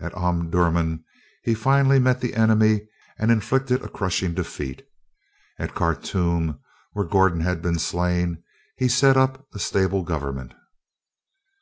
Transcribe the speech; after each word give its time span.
At 0.00 0.14
Omdurman 0.14 1.04
he 1.42 1.52
finally 1.52 1.98
met 1.98 2.22
the 2.22 2.32
enemy 2.32 2.88
and 3.18 3.30
inflicted 3.30 3.82
a 3.84 3.88
crushing 3.90 4.32
defeat. 4.32 4.80
At 5.58 5.74
Khartoum, 5.74 6.58
where 6.94 7.04
Gordon 7.04 7.42
had 7.42 7.60
been 7.60 7.78
slain, 7.78 8.42
he 8.78 8.88
set 8.88 9.18
up 9.18 9.46
a 9.52 9.58
stable 9.58 10.04
government. 10.04 10.54